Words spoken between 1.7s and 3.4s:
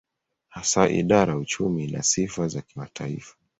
ina sifa za kimataifa.